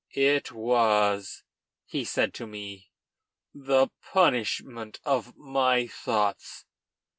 "It 0.15 0.51
was," 0.51 1.43
he 1.85 2.03
said 2.05 2.33
to 2.33 2.47
me, 2.47 2.89
"the 3.53 3.89
punishment 4.01 4.99
of 5.05 5.37
my 5.37 5.85
thoughts." 5.85 6.65